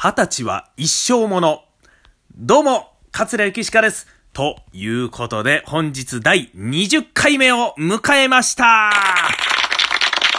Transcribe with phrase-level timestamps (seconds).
[0.00, 1.64] 二十歳は一生もの。
[2.36, 4.06] どうも、桂ゆきしかです。
[4.32, 8.90] ということで、本日第20回目を迎えましたは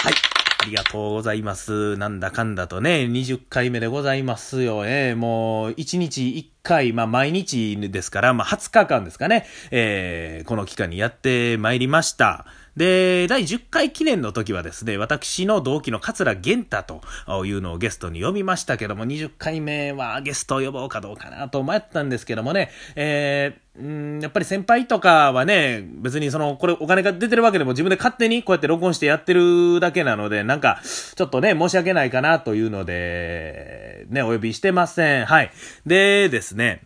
[0.10, 0.14] い。
[0.62, 1.98] ありがとうございます。
[1.98, 5.16] なんだかんだとね、20回目でございますよね。
[5.16, 12.46] もう、1日1回、まあ毎日ですから、まあ20日間ですかね、えー、この期間にやってまいりました。
[12.76, 17.02] で、第10回記念の時はですね、私の同期の桂玄太と
[17.46, 35.26] いうのをゲストに呼びましたけども、20回目はゲストを呼ぼうかどうかなと迷ったんですけどもね、えー、うんやっぱり先輩とかはね、別にその、これお金が出てるわけでも自分で勝手にこうやって録音してやってるだけなので、なんか、ちょっとね、申し訳ないかなというので、ね、お呼びしてません。
[35.26, 35.52] はい。
[35.86, 36.84] でですね、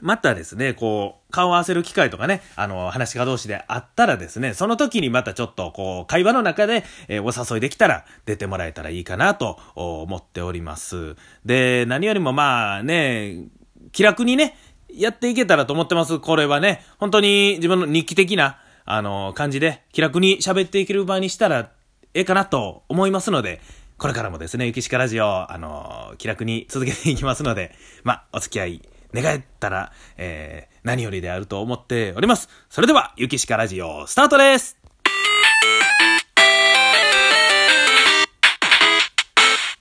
[0.00, 11.16] またですね、こう、顔を合わせる機会とかね、あの、話し家同士であったらですね、その時にまたちょっと、こう、会話の中で、えーお誘いできたら、出てもらえたらいいかなと思っております。
[11.44, 13.44] で、何よりもまあね、
[13.92, 14.56] 気楽にね、
[14.88, 16.18] やっていけたらと思ってます。
[16.18, 21.70] これはね、本当に自分の日記的な、あの、感じで、気楽に喋っていける場にしたら、
[22.14, 23.60] ええかなと思いますので、
[23.98, 27.74] これからもですね、ゆきしかラジオ、あの、気楽に続けていきますので、
[28.04, 28.82] まあ、お付き合い
[29.22, 32.48] 願えたら、えー、何よりであると思っております。
[32.68, 34.76] それでは、ゆきしかラジオ、スタートです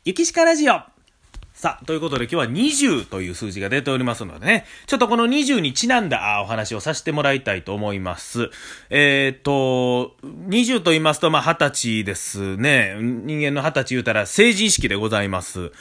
[0.05, 0.81] ゆきしかラジオ
[1.53, 8.49] さあ、ということで今日は20という数字が出ておりますのでね、ちょっとこの20にちなんだお話をさせてもらいたいと思います。
[8.89, 12.95] えーっと、20と言いますと、まあ、20歳ですね。
[12.99, 15.71] 人間の20歳言うたら成人式でございます。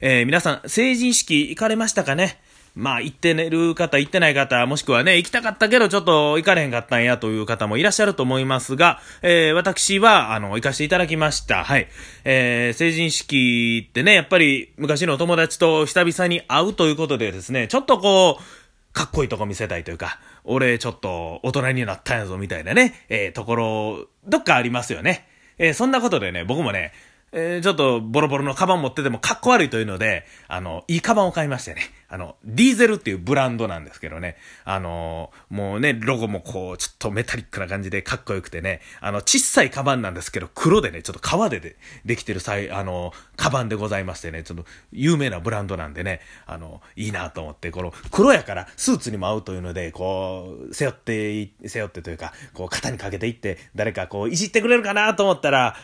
[0.00, 2.40] えー皆さん、成人式行かれましたかね？
[2.74, 11.62] まあ、行ってる方、行ってない方、もしくはね、行きたかったけど、ちょっと行かれへんかったんやという方もいらっしゃると思いますが、えー私は、あの、行かせていただきました。
[11.62, 11.88] はい。
[12.24, 25.28] えー成人式ってね、やっぱり、昔のお友達と久々に会うということでですね、ちょっとこう、かっこいいとこ見せたいというか、俺ちょっと大人になったんやぞみたいなね、えーところ、どっかありますよね。
[25.58, 26.92] えーそんなことでね、僕もね、
[27.30, 31.82] えーちょっとボロボロのカバン持っててもかっこ悪いというので、あの、いいカバンを買いましてね。
[32.14, 34.36] あの、ディーゼルっていうブランドなんですけどね。
[34.64, 38.82] あの、もうね、ロゴもこう、ちょっとメタリックな感じでかっこよくてね。
[39.00, 55.74] あの、小さいカバンなんですけど、黒でね、ちょっと革ででできてる際、あの、カバンでございましてね、ちょっと有名なブランドなんでね、あの、いいなと思って、この黒やからスーツにも合うというので、こう、背負って、背負ってというか、こう肩にかけていって、誰かこう、いじってくれるかなと思ったら、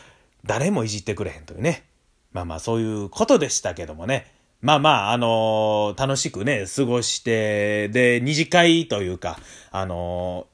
[0.45, 1.83] 誰もいじってくれへんというね。
[2.31, 4.39] まあまあそういうことでしたけどもね。
[4.61, 9.39] まあまあ、あの楽しくね、過ごして、で、二次会というか、
[9.71, 10.47] あの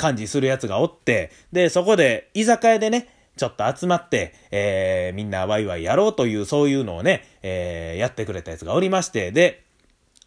[0.00, 9.64] 幹事するやつがおって、で、そこで居酒屋でね、ちょっと集まって、えー、みんなワイワイやろうという、そういうのをね、えー、やってくれたやつがおりまして、で、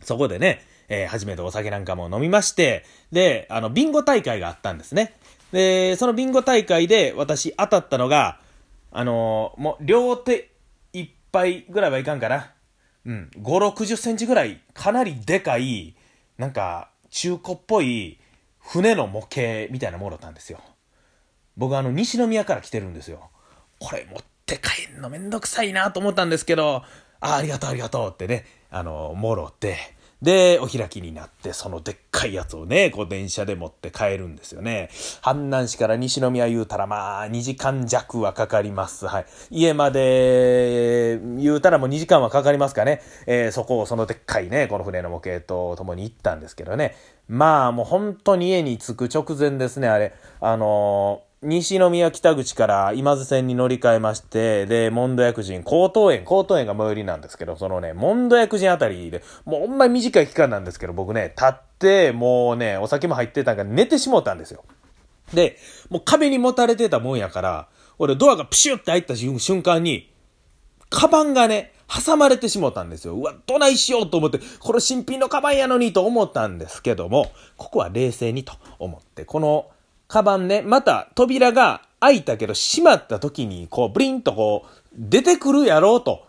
[0.01, 5.16] そこでね、えー初めてお酒なんかも飲みまして、で、あの、ビンゴ大会があったんですね。
[5.51, 8.39] で、そのビンゴ大会で私当たったのが、
[8.91, 10.51] あのーもう両手
[10.93, 12.51] いっぱいぐらいはいかんかな。
[13.06, 15.95] うん、5、60センチぐらい、かなりでかい、
[16.38, 18.19] なんか、中古っぽい
[18.59, 20.59] 船の模型みたいなものだったんですよ。
[21.57, 23.29] 僕あの、西宮から来てるんですよ。
[23.79, 26.84] これ持って帰んのめんどくさいなと思ったんですけど、
[27.19, 29.78] あありがとうありがとうってね、あの、もろって、
[30.21, 34.89] で、お開きになって、そのでっかいやつをね、こう電車で持って帰るんですよね。
[35.23, 39.07] 阪南市から西宮言うたら、まあ、2時間弱はかかります。
[39.07, 39.25] はい。
[39.49, 43.01] 家まで、言うたらもう2時間はかかりますかね。
[43.25, 46.95] えーそこをそのでっかいね、この船の模型と共に行ったんですけどね。
[47.27, 50.13] まあ、もう本当に家に着く直前ですね、あれ。
[50.39, 64.63] あのー西宮北口から今津線に乗り換えまして、で、モンド薬人、高等園、高等園が最寄りなんですけど、そのね、モンド薬人あたりで、もうほんまに短い期間なんですけど、僕ね、立って、もうね、お酒も入ってたんから寝てしもうたんですよ。
[65.34, 65.57] で、
[65.90, 70.13] もう壁に持たれてたもんやから、俺ドアがプシュって開った瞬瞬間に、
[70.91, 73.16] カバンがね、挟まれてしもたんですよ。
[73.16, 79.72] うわ、どないしようと思って、これ新品のカバンやのにと思ったんですけども、ここは冷静にと思って、この
[80.11, 86.28] カバンね、また扉が開いたけど閉まった時に、こう、ブリンとこう、出てくるやろうと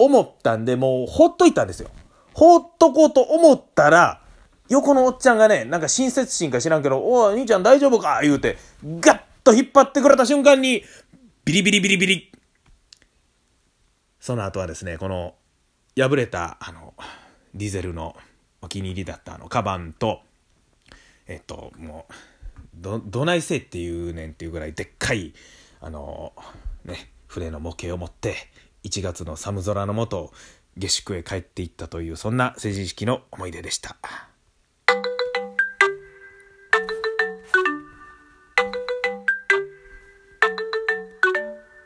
[0.00, 1.90] 思ったんで、もうほっといたんですよ。
[2.34, 4.20] ほっとこうと思ったら、
[4.68, 8.18] 横のおっちゃんがね、なんか親切心か知らんけど、お、兄ちゃん大丈夫か？
[8.22, 10.82] 言うて、ガッと引っ張ってくれた瞬間に、
[11.44, 12.32] ビリビリビリビリ。
[14.18, 15.34] その後はですね、この、
[15.96, 16.94] 破れた、あの、
[17.54, 18.16] ディゼルの
[18.60, 20.20] お気に入りだったあの、カバンと、
[21.28, 22.12] えっと、もう、
[22.74, 25.34] ど、どないせいっていうねんっていうぐらいでっかい、
[25.80, 26.32] あの、
[26.84, 28.36] ね、船の模型を持って、
[28.84, 30.32] 1月の寒空の下、
[30.76, 33.96] 下宿へ帰っていったという、そんな成人式の思い出でした。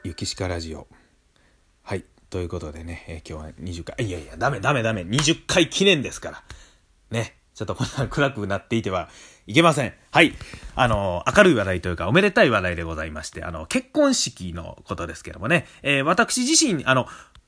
[0.04, 0.86] ゆきしかラジオ。
[1.82, 2.04] はい。
[2.31, 6.44] ということでね、えー、今日は20回、いやいや、ダメダメダメ、20回記念ですから。
[7.10, 7.38] ね。
[7.54, 9.08] ちょっとこんな暗くなっていては
[9.46, 9.93] いけません。
[10.11, 10.35] はい。
[10.75, 17.06] あの、明るい話題というか、おめでたい話題でございまして、あの、結婚式のことですけどもね、えー、私自身、あの、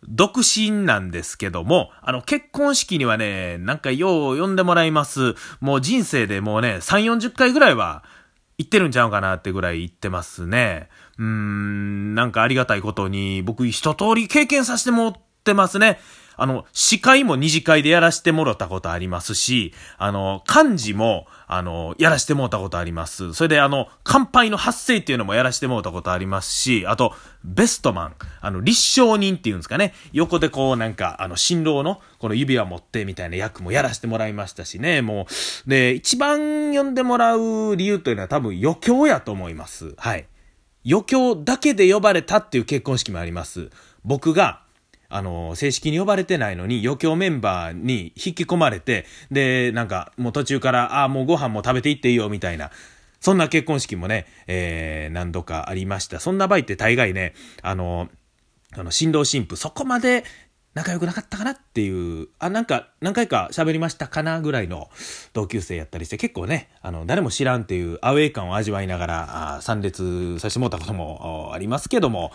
[0.08, 5.34] 独身なんですけども、あの、結婚式にはね、なんかよう呼んでもらいます。
[5.60, 8.04] もう人生でもうね、3、40回ぐらいは
[8.58, 10.88] 行ってるんちゃうかなってぐらい行ってますね。
[11.18, 15.14] うーん、なんかありがたいことに、僕一通り経験させてもらっ
[15.44, 15.98] てますね。
[16.36, 23.32] あの、司会も二次会でやらしてもろたことありますし、あの、漢字も、あの、やらしてもろたことあります。
[23.34, 35.26] それであの、乾杯の発声っていうのもやらしてもろたことありますし、あと、ベストマン、あの、立証人っていうんですかね、横でこうなんか、あの、新郎の、この指輪持ってみたいな役もやらしてもらいましたしね、も
[35.66, 39.94] う、で、一番呼んでもらう理由というのは多分余興やと思います。
[39.96, 40.26] はい。
[40.88, 43.70] 余興だけで呼ばれたっていう結婚式もあります。
[44.04, 44.65] 僕が、
[45.08, 52.70] あの、正式に呼ばれてないのに余興メンバーに引き込まれて、で、なんか、もう途中から、ああ、もうご飯も食べていっていいよ、みたいな。
[53.20, 56.20] そんな結婚式もね、えー、何度かありました。
[56.20, 58.08] そんな場合って大概ね、あの、
[58.72, 60.24] あの、新郎新婦、そこまで
[60.76, 64.90] 仲良くなかったかなっていう、あ、なんか何回か喋りましたかなぐらいの
[65.32, 72.30] 同級生やったりして、結構ね、あの、誰も知らんっていうアウェイ感を味わいながら、あ参列させてもらったこともありますけども、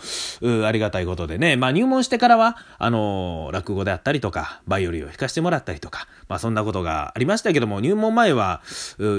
[0.66, 8.64] ありがたいことでね、まあ入門してからは、あの、落語であったりとか、バイオリンを弾かせてもらったりとか、まあそんなことがありましたけども、入門前は、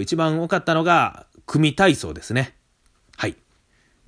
[0.01, 2.57] 一番多かったのが、組体操ですね。
[3.17, 3.37] はい。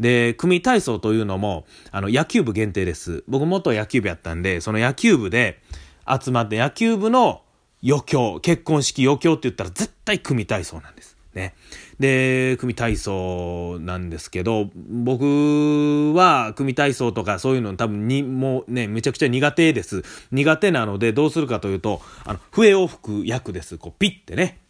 [0.01, 3.25] で、組体操というのも、あの、野球部限定です。
[3.29, 5.61] 僕元野球部やったんで、その野球部で
[6.09, 7.43] 集まって野球部の
[7.87, 11.17] 余興、結婚式余興って言ったら絶対組体操なんです。
[11.35, 11.55] ね。
[11.99, 20.03] で、組体操なんですけど、僕は組体操とかそういうの多分に、もうね、めちゃくちゃ苦手です。
[20.33, 23.79] 苦手なのでどうするかというと、あの、笛を吹く役です。
[23.79, 24.64] こう、ピッてね。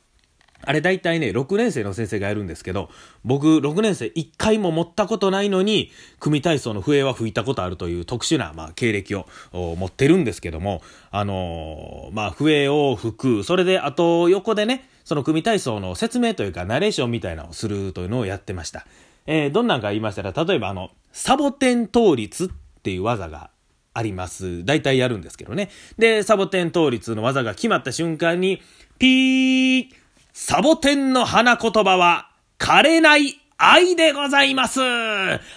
[0.67, 2.91] あれ大体ね、6年生の先生がやるんですけど、
[3.25, 5.91] 僕6年生1回も持ったことないのに、
[6.21, 18.87] 組体操の笛は吹いたことあるという特殊な、まあ、経歴を持ってるんですけども、あのー、まあ、笛を吹く、それで、あと横でね、その組体操の説明というか、ナレーションみたいなのをするというのをやってました。
[19.27, 22.49] えー、どんなんか言いましたら、例えばあの、サボテン倒立っ
[22.83, 23.51] ていう技が
[23.95, 24.65] あります。
[24.65, 25.71] 大体やるんですけどね。
[25.99, 28.61] で、サボテン倒立の技が決まった瞬間に、
[28.99, 29.87] ピー
[30.37, 32.29] サボテンの花言葉は、
[32.59, 34.81] 枯れない愛でございます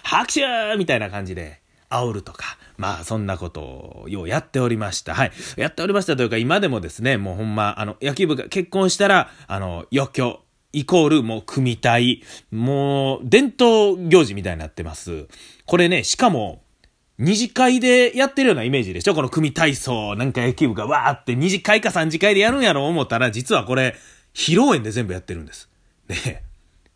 [0.03, 0.41] 拍手
[0.77, 2.59] みたいな感じで、煽るとか。
[2.77, 5.15] まあ、そんなことを、ようやっておりました。
[5.15, 5.31] はい。
[5.57, 10.41] やっておりましたというか、今でもですね、もうほんま、あの、野球部が結婚したら、あの、余興、
[10.74, 12.21] イコールもう組体、
[12.51, 15.25] もう伝統行事みたいになってます。
[15.65, 16.62] これね、しかも、
[17.18, 19.15] 二次会でやってるようなイメージでしょ？
[19.15, 23.95] この組体操、なんか野球部がわーって二次会か三次会でやるんやろう思ったら、実はこれ、
[24.38, 25.68] 披露宴で全部やってるんです。
[26.07, 26.44] ね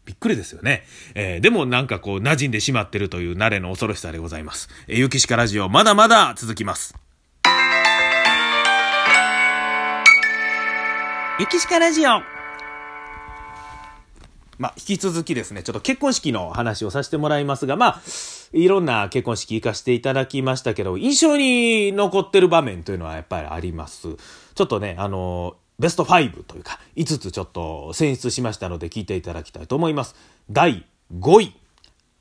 [0.06, 0.84] びっくりですよね。
[1.16, 4.70] えー、でもなんかこう馴染んでしまってるという慣れの恐ろしさでございます。
[4.88, 6.96] えー、ゆきしかラジオまだまだ続きます。
[11.39, 12.22] ゆきしかラジオ
[14.60, 18.01] まあ、引き続きですね、ちょっと結婚式の話をさせてもらいますが、まあ、
[18.54, 24.18] いろんな結婚式行かせていただきましたけど、印象に残ってる場面というのはやっぱりあります。
[24.54, 30.16] ちょっとね、あの、ベスト5というか、5つちょっと選出しましたので聞いていただきたいと思います。
[30.50, 30.86] 第
[31.18, 31.56] 5位。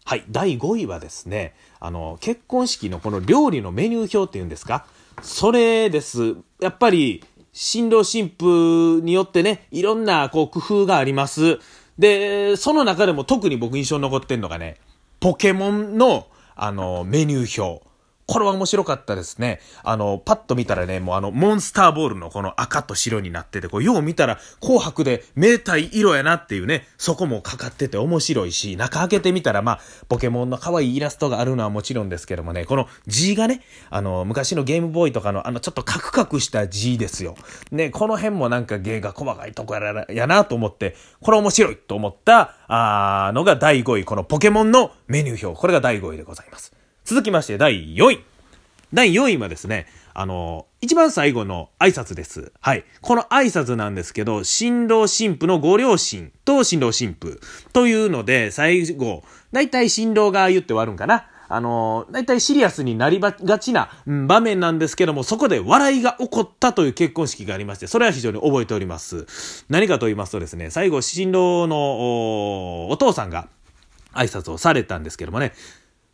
[0.04, 4.86] はい、第5位はですね、あの、結婚式のこの料理のメニュー表っていうんですか？
[5.22, 6.36] それです。
[6.60, 11.58] やっぱり、新郎新婦によってね、いろんなこう工夫があります。
[11.98, 14.78] で、その中でも特に僕印象に残ってんのがね、
[15.20, 17.89] ポケモンのあのメニュー表。
[18.30, 19.58] これは面白かったですね。
[19.82, 37.34] あの、パッと見たらね、もうあの、モンスターボールのこの赤と白になってて、こう、よう見たら紅白で明体色やなっていうね、そこもかかってて面白いし、中開けてみたら、まあ、ポケモンの可愛いイラストがあるのはもちろんですけどもね、この字がね、あの、昔のゲームボーイとかのあの、ちょっとカクカクした字ですよ。
[37.72, 45.60] ね、この辺もなんか芸が細かいとこややなと思って、これ面白いと思った、あのが第5位、このポケモンのメニュー表。
[45.60, 46.79] これが第5位でございます。
[47.10, 48.24] 続きまして第4位。
[48.92, 52.52] 第4位はですね、あの、一番最後の挨拶です。
[52.60, 52.84] はい。
[53.00, 57.40] この挨拶なんですけど、新郎新婦のご両親と新郎新婦
[57.72, 61.26] というので、最後、だいたい新郎が言って終わるんかな。
[61.48, 69.26] あの、大体シリアスになりがちな、場面なんですけども、そこで笑いが起こったという結婚式がありまして、それは非常に覚えております。
[69.68, 73.48] 何かと言いますとですね、最後、新郎のお父さんが
[74.12, 75.54] 挨拶をされたんですけどもね、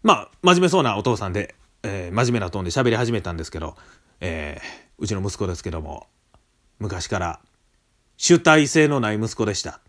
[0.06, 3.76] まあ、真面目そうなお父さんで、えー、真面目なトーンで喋り始めたんですけど、
[4.20, 6.06] えー、うちの息子ですけども、
[6.78, 7.40] 昔から
[8.16, 9.80] 主体性のない息子でした。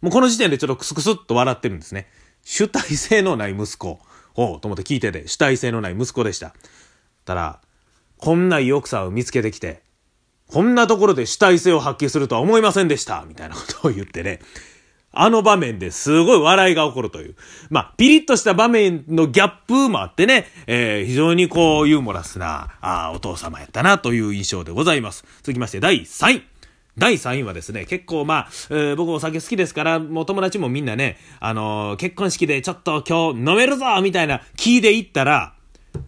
[0.00, 2.08] もうこの時点でちょっとクスクスっと笑ってるんですね。
[2.42, 4.00] 主体性のない息子。
[4.34, 6.52] ほう、と思って聞いてて、主体性のない息子でした。
[7.24, 7.60] たら、
[8.16, 9.82] こんないい奥さんを見つけてきて、
[10.48, 14.40] こんなところで主体性を発揮するとは思いませんでしたみたいなことを言ってね、
[15.12, 17.34] あの場面ですごい笑いが起こるという。
[17.68, 25.24] まあ、ピリッとした場面のギャップもあってね、えー、非常にこう、ユーモラスな、あお父様やったなという印象でございます。
[25.42, 26.42] 続きまして、第3位。
[26.96, 35.54] 第3位はですね、結構まあ、えー、僕お酒好きですから、もう友達もみんなね、あのー、結婚式でちょっと今日飲めるぞみたいな気で行ったら、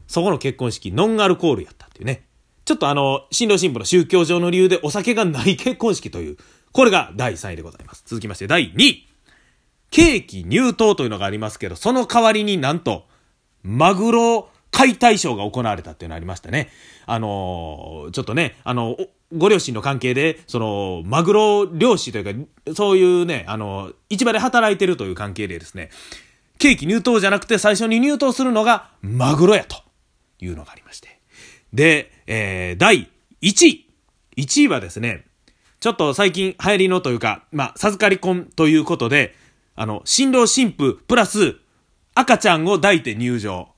[0.06, 2.24] そこの結婚式、ノンアルコールやったっていうね。
[2.64, 6.36] ちょっとあの、新郎新婦の宗教上の理由でお酒がない結婚式という、
[6.72, 8.02] これが第3位でございます。
[8.06, 9.08] 続きまして第2位。
[9.90, 13.04] ケーキ入刀というのがありますけど、その代わりになんと、
[13.62, 16.70] マグロ解体ショーが行われたっていうのがありましたね。
[17.04, 18.96] あのー、ちょっとね、あの、
[19.36, 25.90] ご両親の関係で、その、マグロ漁師というか、そういうね、あの、市場で働いてるという関係でですね、
[26.58, 29.82] ケーキ入刀じゃなくて最初に入刀するのがマグロやと
[30.40, 31.20] いうのがありまして。
[31.72, 33.10] で、えー、第
[33.42, 33.88] 1位。
[34.36, 35.26] 1位はですね、
[35.82, 39.34] ちょっと最近流行りのというか、まあ、授かり婚ということで、
[39.74, 41.56] あの、新郎新婦プラス
[42.14, 43.68] 赤ちゃんを抱いて入場。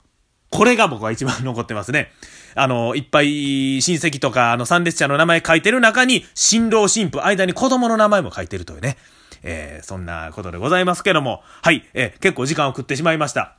[0.51, 2.11] これが僕は一番残ってますね。
[2.53, 8.97] あの、いっぱい親戚とか、あの、参列者の名前書いてる中に、新郎新婦、間に子供の名前も書いてるというね。
[9.41, 11.41] えー、そんなことでございますけども。
[11.63, 13.57] はい、えー、結構時間を食ってしまいました。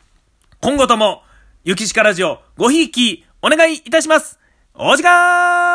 [0.60, 1.24] 今後とも、
[1.64, 4.38] ゆきしかラジオ、ごひいき、お願いいたします。
[4.72, 5.65] お時間